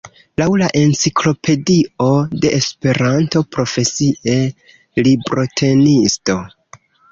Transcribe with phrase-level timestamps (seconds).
[0.41, 2.07] Laŭ la Enciklopedio
[2.45, 4.41] de Esperanto, «Profesie
[5.11, 6.41] librotenisto.